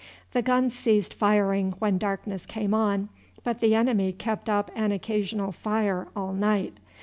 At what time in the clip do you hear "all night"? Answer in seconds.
6.15-6.79